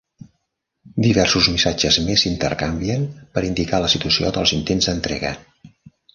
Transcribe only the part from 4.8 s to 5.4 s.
d'entrega.